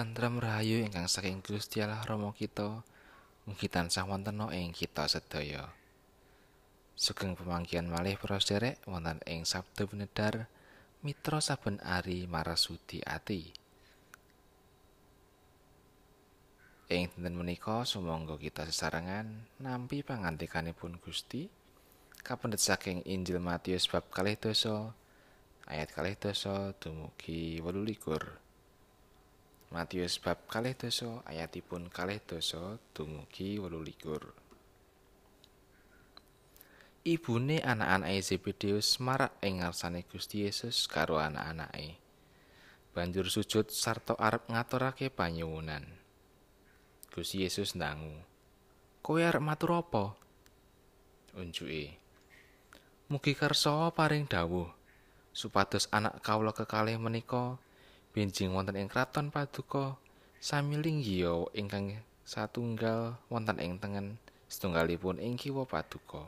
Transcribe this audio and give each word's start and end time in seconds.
tentrem 0.00 0.40
rahayu 0.40 0.80
ingkang 0.80 1.04
saking 1.12 1.44
Gusti 1.44 1.84
Allah 1.84 2.00
Rama 2.00 2.32
kita 2.32 2.80
mugi 3.44 3.68
tansah 3.68 4.08
wonten 4.08 4.40
ing 4.48 4.72
kita 4.72 5.04
sedaya. 5.04 5.76
Sugeng 6.96 7.36
pemanggihan 7.36 7.84
malih 7.84 8.16
para 8.16 8.40
sederek 8.40 8.80
wonten 8.88 9.20
ing 9.28 9.44
Sabtu 9.44 9.84
Pinedar 9.84 10.48
Mitra 11.04 11.44
saben 11.44 11.76
ari 11.84 12.24
marasudi 12.24 13.04
ati. 13.04 13.52
Ing 16.88 17.12
dinten 17.12 17.36
menika 17.36 17.84
sumangga 17.84 18.40
kita 18.40 18.64
sesarengan 18.72 19.28
nampi 19.60 20.00
pangandikanipun 20.00 20.96
Gusti 20.96 21.44
kapendhet 22.24 22.64
saking 22.64 23.04
Injil 23.04 23.36
Matius 23.36 23.84
bab 23.84 24.08
kalih 24.08 24.40
dosa 24.40 24.96
ayat 25.68 25.92
kalih 25.92 26.16
dosa 26.16 26.72
dumugi 26.80 27.60
wolu 27.60 27.84
likur. 27.84 28.48
Matius 29.70 30.18
bab 30.18 30.50
kalih 30.50 30.74
dosa 30.74 31.22
ayatipun 31.30 31.86
kalih 31.94 32.18
dosa 32.26 32.74
dumugi 32.90 33.54
wolu 33.62 33.78
likur. 33.86 34.34
Ibune 37.06 37.62
anak-anake 37.62 38.18
Zebedeus 38.18 38.98
marak 38.98 39.38
ing 39.46 39.62
ngarsane 39.62 40.02
Gusti 40.10 40.42
Yesus 40.42 40.90
karo 40.90 41.22
anak-anake. 41.22 42.02
Banjur 42.90 43.30
sujud 43.30 43.70
sarta 43.70 44.18
arep 44.18 44.50
ngaturake 44.50 45.06
panyuwunan. 45.08 45.86
Gusti 47.14 47.46
Yesus 47.46 47.78
ndangu. 47.78 48.26
Kowe 49.06 49.22
arep 49.22 49.40
matur 49.40 49.80
apa? 49.80 50.18
Unjuke. 51.38 51.94
Mugi 53.06 53.38
kersa 53.38 53.94
paring 53.94 54.26
dawuh 54.26 54.80
supados 55.30 55.86
anak 55.94 56.18
kawula 56.26 56.50
kekalih 56.50 56.98
menika 56.98 57.54
benjing 58.10 58.50
wonten 58.50 58.74
ing 58.74 58.90
kraton 58.90 59.30
paduka 59.30 59.94
sami 60.42 60.78
linggiya 60.82 61.46
ingkang 61.54 62.02
satunggal 62.26 63.14
wonten 63.30 63.62
ing 63.62 63.78
tengen 63.78 64.18
setunggalipun 64.50 65.22
ing 65.22 65.38
kiwa 65.38 65.62
paduka 65.62 66.26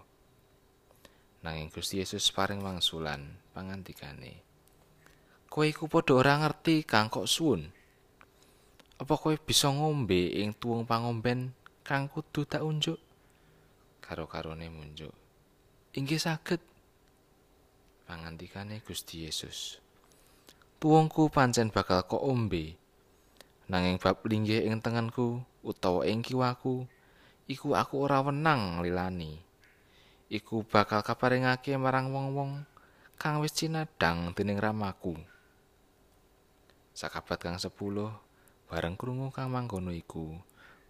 nanging 1.42 1.74
Gusti 1.74 1.98
Yesus 1.98 2.30
paring 2.30 2.62
wangsulan 2.62 3.34
pangandikane. 3.50 4.38
Kowe 5.50 5.66
iku 5.66 5.90
padha 5.90 6.14
ora 6.16 6.38
ngerti 6.38 6.86
kang 6.86 7.10
kok 7.10 7.26
suwun? 7.26 7.66
Apa 9.02 9.18
kowe 9.18 9.34
bisa 9.34 9.68
ngombe 9.68 10.38
ing 10.38 10.54
tuwung 10.54 10.86
pangomben 10.86 11.50
kang 11.82 12.06
kudu 12.06 12.46
tak 12.46 12.62
unjuk? 12.62 12.96
Karo-karone 13.98 14.70
munjuk. 14.70 15.10
Inggih 15.98 16.22
saged. 16.22 16.62
Pangandikane 18.06 18.78
Gusti 18.86 19.26
Yesus 19.26 19.81
tuwungku 20.82 21.30
pancen 21.30 21.70
bakal 21.70 22.02
kok 22.02 22.18
ombe. 22.18 22.74
Nanging 23.70 24.02
bab 24.02 24.18
linggih 24.26 24.66
ing 24.66 24.82
tengenku 24.82 25.38
utawa 25.62 26.02
ing 26.10 26.26
kiwaku 26.26 26.90
iku 27.46 27.78
aku 27.78 28.02
ora 28.02 28.18
wenang 28.18 28.82
lilani. 28.82 29.38
Iku 30.26 30.66
bakal 30.66 31.06
kaparingake 31.06 31.78
marang 31.78 32.10
wong-wong 32.10 32.66
kang 33.14 33.38
wis 33.38 33.54
cinadang 33.54 34.34
dening 34.34 34.58
ramaku. 34.58 35.14
Sakabat 36.90 37.38
kang 37.38 37.62
10 37.62 37.70
bareng 38.66 38.98
krungu 38.98 39.30
kang 39.30 39.54
mangkono 39.54 39.94
iku 39.94 40.34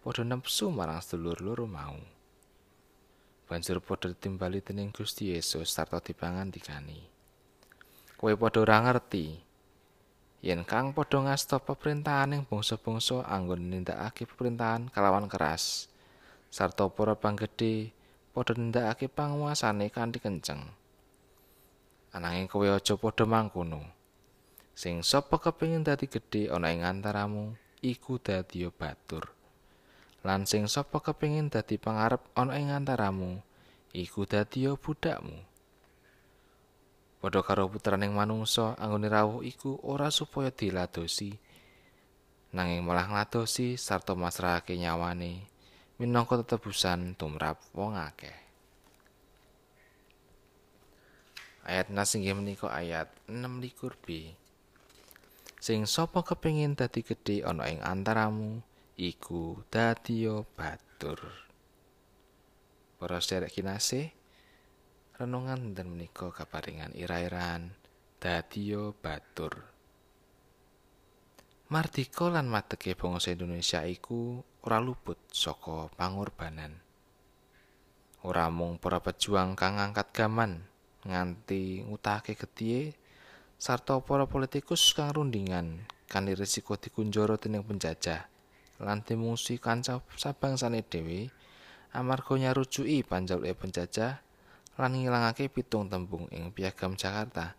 padha 0.01 0.25
nepsu 0.25 0.73
marang 0.73 1.05
sedulur 1.05 1.37
loro 1.37 1.69
mau. 1.69 2.01
Banjur 3.45 3.77
padha 3.77 4.09
timbali 4.17 4.57
dening 4.57 4.89
Gusti 4.89 5.37
Yesus 5.37 5.69
sarta 5.69 6.01
dipangandikani 6.01 7.13
kowe 8.23 8.31
padha 8.39 8.63
ora 8.63 8.77
ngerti 8.87 9.52
yen 10.43 10.67
kang 10.67 10.91
padha 10.91 11.23
ngasta 11.23 11.55
peperintahaning 11.63 12.43
bangsa-bangsa 12.43 13.23
anggon 13.23 13.71
nindakake 13.71 14.27
peperintahan 14.27 14.91
kalawan 14.91 15.31
keras. 15.31 15.87
Sarta 16.51 16.91
para 16.91 17.15
panggedhe 17.15 17.95
padha 18.35 18.59
nindakake 18.59 19.07
panguasane 19.07 19.87
kanthi 19.87 20.19
kenceng. 20.19 20.67
Ananging 22.11 22.51
kowe 22.51 22.67
aja 22.67 22.99
padha 22.99 23.23
mangkono. 23.23 23.87
Sing 24.75 24.99
sapa 24.99 25.39
kepengin 25.39 25.87
dadi 25.87 26.11
gedhe 26.11 26.51
ana 26.51 26.75
ing 26.75 26.83
antaramu 26.83 27.55
iku 27.79 28.19
dadi 28.19 28.67
batur. 28.67 29.31
Lan 30.27 30.43
sing 30.43 30.67
sapa 30.67 30.99
kepengin 30.99 31.47
dadi 31.47 31.79
pangarep 31.79 32.19
ana 32.35 32.59
ing 32.59 32.67
antaramu 32.67 33.39
iku 33.95 34.27
dadi 34.27 34.67
budakmu 34.75 35.52
padha 37.23 37.39
karo 37.39 37.71
putraning 37.71 38.11
manungsa 38.11 38.75
anggone 38.75 39.07
rawuh 39.07 39.47
iku 39.47 39.79
ora 39.87 40.11
supaya 40.11 40.51
diladosi. 40.51 41.31
Nanging 42.51 42.83
malah 42.83 43.07
ngladosi 43.07 43.79
sarta 43.79 44.11
masrahake 44.11 44.75
nyawane 44.75 45.47
minangka 46.03 46.43
tetebusan 46.43 47.15
tumrap 47.15 47.63
wong 47.71 47.95
akeh. 47.95 48.35
Ayat 51.63 51.87
nasinggih 51.95 52.35
menika 52.35 52.67
ayat 52.67 53.07
6 53.31 53.39
likur 53.63 53.95
B. 54.03 54.35
Sing 55.63 55.87
sapa 55.87 56.27
kepengin 56.27 56.75
dadi 56.75 57.07
gedhe 57.07 57.39
ana 57.39 57.71
ing 57.71 57.79
antaramu 57.79 58.59
iku 58.99 59.63
dadi 59.71 60.27
batur. 60.59 61.23
Para 62.99 63.23
sedherek 63.23 63.55
kinasih 63.55 64.11
renungan 65.23 65.71
dan 65.71 65.87
menika 65.87 66.27
kaparingan 66.35 66.91
ira-iran 66.91 67.71
dadiyo 68.19 68.91
batur. 68.99 69.63
Mardika 71.71 72.27
lan 72.27 72.51
mateke 72.51 72.91
bangsa 72.99 73.31
Indonesia 73.31 73.87
iku 73.87 74.43
ora 74.67 74.83
luput 74.83 75.15
saka 75.31 75.87
pangorbanan. 75.95 76.75
Ora 78.27 78.51
mung 78.51 78.75
para 78.75 78.99
pejuang 78.99 79.55
kang 79.55 79.79
ngangkat 79.79 80.11
gaman 80.11 80.67
nganti 81.07 81.83
ngutake 81.87 82.35
getihe 82.35 82.95
sarta 83.59 83.99
para 84.03 84.27
politikus 84.27 84.91
kang 84.95 85.11
rundingan 85.11 85.87
kan 86.07 86.27
risiko 86.27 86.79
dikunjara 86.79 87.35
dening 87.35 87.63
penjajah 87.63 88.27
lan 88.79 89.03
dimungsi 89.03 89.59
kanca 89.59 89.99
sabangsane 90.15 90.83
dhewe 90.87 91.27
amarga 91.91 92.39
nyarujuki 92.39 93.03
panjaluke 93.03 93.51
penjajah 93.51 94.23
lan 94.79 94.97
ngilangake 94.97 95.49
pitung 95.53 95.85
tembung 95.85 96.25
ing 96.33 96.49
piagam 96.49 96.97
Jakarta. 96.97 97.53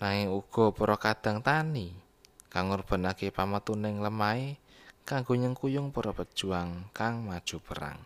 Nanging 0.00 0.32
uga 0.32 0.72
para 0.72 0.96
kadang 0.96 1.40
tani 1.40 1.92
kang 2.52 2.68
ngorbanake 2.68 3.32
pamatuning 3.32 4.00
lemahe 4.00 4.56
kanggo 5.08 5.36
nyengkuyung 5.36 5.92
para 5.92 6.12
pejuang 6.12 6.88
kang 6.92 7.24
maju 7.24 7.56
perang. 7.64 7.98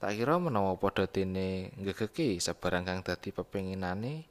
Tak 0.00 0.12
kira 0.20 0.36
menawa 0.36 0.76
padha 0.76 1.08
dene 1.08 1.72
ngegeki 1.80 2.36
sabarang 2.36 2.84
kang 2.84 3.00
dadi 3.00 3.32
pepinginane 3.32 4.28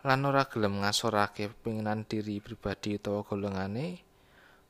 lan 0.00 0.24
ora 0.24 0.48
gelem 0.48 0.80
ngasorake 0.80 1.52
pepinginan 1.52 2.08
diri 2.08 2.40
pribadi 2.40 2.96
utawa 2.96 3.20
golongane, 3.20 4.00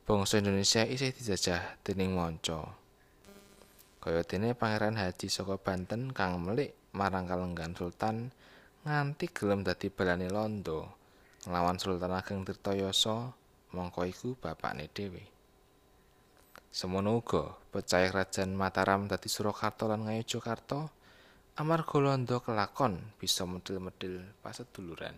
bangsa 0.03 0.43
Indonesia 0.43 0.83
isih 0.83 1.15
dijajah 1.15 1.79
dening 1.87 2.11
manca. 2.11 2.80
Kaya 4.01 4.25
dene 4.25 4.57
Pangeran 4.57 4.97
Haji 4.97 5.29
saka 5.29 5.61
Banten 5.61 6.09
kang 6.09 6.41
melik 6.41 6.73
marang 6.97 7.29
kalenggan 7.29 7.77
Sultan 7.77 8.33
nganti 8.81 9.29
gelem 9.29 9.61
dadi 9.61 9.93
balane 9.93 10.25
londo. 10.25 10.97
Nglawan 11.45 11.77
Sultan 11.77 12.17
Ageng 12.17 12.41
Tirtayasa 12.41 13.29
mongko 13.77 14.01
iku 14.09 14.33
bapakne 14.33 14.89
dhewe. 14.89 15.21
Semono 16.73 17.21
uga 17.21 17.53
pecah 17.69 18.01
kerajaan 18.09 18.57
Mataram 18.57 19.05
dadi 19.05 19.29
Surakarta 19.29 19.85
lan 19.85 20.09
Ngayogyakarta 20.09 20.89
amarga 21.61 21.97
londo 22.01 22.41
kelakon 22.41 22.97
bisa 23.21 23.45
medil-medil 23.45 24.25
paseduluran. 24.41 25.13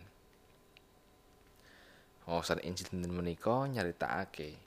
Wawasan 2.27 2.59
Injil 2.67 2.91
dinten 2.91 3.15
menika 3.15 3.63
nyaritakake. 3.63 4.59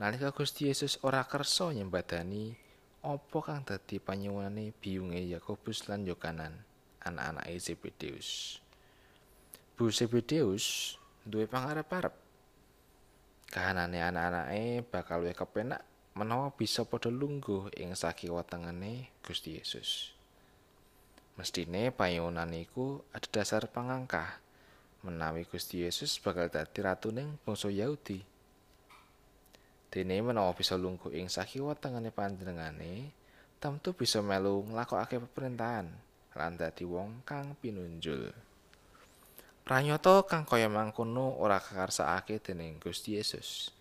Nalika 0.00 0.32
Gusti 0.32 0.72
Yesus 0.72 0.96
ora 1.04 1.24
kersa 1.28 1.72
nyembadani 1.76 2.67
apa 3.08 3.40
kang 3.40 3.64
dadi 3.64 3.96
panyuwunane 3.96 4.76
biyunge 4.76 5.16
Yakobus 5.32 5.88
lan 5.88 6.04
Yohanan 6.04 6.52
anak-anake 7.00 7.56
Zebedeus? 7.56 8.60
Bu 9.80 9.88
Zebedeus 9.88 10.96
duwe 11.24 11.48
pangarep-arep. 11.48 12.12
Kahanane 13.48 14.04
anak-anake 14.04 14.84
bakal 14.92 15.24
luwih 15.24 15.32
kepenak 15.32 15.80
menawa 16.12 16.52
bisa 16.52 16.84
padha 16.84 17.08
lungguh 17.08 17.72
ing 17.80 17.96
sakiwa 17.96 18.44
tengene 18.44 19.08
Gusti 19.24 19.56
Yesus. 19.56 20.12
Mestine 21.40 21.88
panyuwunan 21.88 22.52
iku 22.52 23.00
dasar 23.32 23.72
pangangkah 23.72 24.36
menawi 25.00 25.48
Gusti 25.48 25.80
Yesus 25.80 26.20
bakal 26.20 26.52
dadi 26.52 26.84
ratuning 26.84 27.40
bangsa 27.40 27.72
Yahudi 27.72 28.20
Dene 29.88 30.20
menawa 30.20 30.52
bisa 30.52 30.76
lungguh 30.76 31.16
ing 31.16 31.32
sakiwa 31.32 31.72
tengene 31.72 32.12
panjenengane, 32.12 33.08
tentu 33.56 33.96
bisa 33.96 34.20
melu 34.20 34.60
nglakokake 34.68 35.18
pemerintahan 35.32 35.88
lan 36.38 36.54
dadi 36.54 36.86
wong 36.86 37.26
kang 37.26 37.58
pinunjul. 37.58 38.30
Pranyata 39.66 40.22
kang 40.28 40.46
kaya 40.46 40.70
mangkono 40.70 41.34
ora 41.40 41.58
kakarsakake 41.58 42.38
dening 42.38 42.78
Gusti 42.78 43.18
Yesus. 43.18 43.74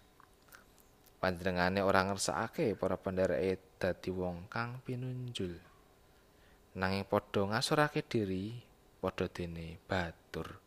Panjenengane 1.21 1.85
ora 1.85 2.01
ngersakake 2.07 2.73
para 2.73 2.97
pendereke 2.97 3.77
dadi 3.77 4.09
wong 4.09 4.49
kang 4.49 4.81
pinunjul. 4.81 5.53
Nanging 6.81 7.05
padha 7.05 7.45
ngasorake 7.45 8.01
diri 8.01 8.57
padha 8.97 9.29
dene 9.29 9.77
batur. 9.85 10.57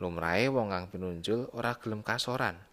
Lumrahe 0.00 0.48
wong 0.48 0.72
kang 0.72 0.86
pinunjul 0.88 1.52
ora 1.52 1.76
gelem 1.76 2.00
kasoran. 2.00 2.69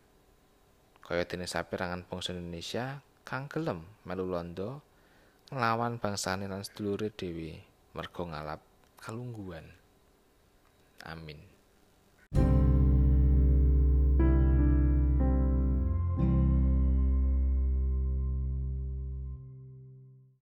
Kaya 1.08 1.24
dene 1.24 1.48
saperangan 1.48 2.04
bangsa 2.04 2.36
Indonesia 2.36 3.00
kang 3.24 3.48
gelem 3.48 3.88
melu 4.04 4.28
londo 4.28 4.84
nglawan 5.48 6.04
bangsane 6.04 6.52
lan 6.52 6.68
sedulure 6.68 7.08
dhewe 7.08 7.64
merga 7.96 8.24
ngalap 8.28 8.62
kalungguhan. 9.00 9.64
Amin. 11.08 11.57